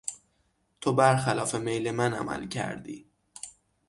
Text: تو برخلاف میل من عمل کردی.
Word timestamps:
تو 0.81 0.93
برخلاف 0.93 1.55
میل 1.55 1.91
من 1.91 2.13
عمل 2.13 2.47
کردی. 2.47 3.07